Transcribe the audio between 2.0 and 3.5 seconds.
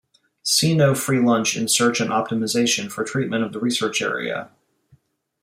and optimization for treatment